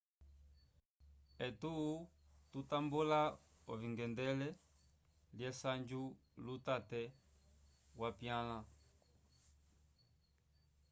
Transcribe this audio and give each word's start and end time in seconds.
etu 1.47 1.73
tutambula 2.51 3.21
ovingendelei 3.71 4.53
lesanju 5.37 6.01
lutate 6.45 7.01
wapyanla 7.99 8.59